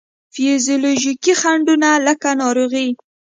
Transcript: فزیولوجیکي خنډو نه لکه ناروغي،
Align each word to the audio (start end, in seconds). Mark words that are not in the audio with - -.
فزیولوجیکي 0.33 1.33
خنډو 1.41 1.75
نه 1.83 1.89
لکه 2.05 2.29
ناروغي، 2.41 2.87